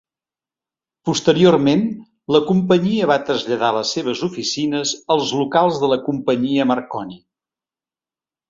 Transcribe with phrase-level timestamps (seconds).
[1.09, 1.83] Posteriorment,
[2.37, 7.21] la companyia va traslladar les seves oficines als locals de la companyia Marconi.